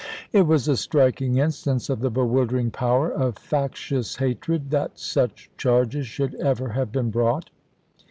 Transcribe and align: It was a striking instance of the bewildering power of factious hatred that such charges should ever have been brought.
It 0.33 0.47
was 0.47 0.67
a 0.67 0.75
striking 0.77 1.37
instance 1.37 1.87
of 1.87 1.99
the 1.99 2.09
bewildering 2.09 2.71
power 2.71 3.11
of 3.11 3.37
factious 3.37 4.15
hatred 4.15 4.71
that 4.71 4.97
such 4.97 5.51
charges 5.59 6.07
should 6.07 6.33
ever 6.41 6.69
have 6.69 6.91
been 6.91 7.11
brought. 7.11 7.51